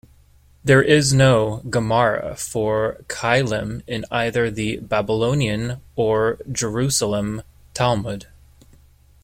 There 0.63 0.81
is 0.81 1.13
no 1.13 1.57
Gemara 1.69 2.35
for 2.35 3.05
"Keilim" 3.07 3.83
in 3.85 4.03
either 4.09 4.49
the 4.49 4.77
Babylonian 4.77 5.79
or 5.95 6.39
Jerusalem 6.51 7.43
Talmud. 7.75 8.25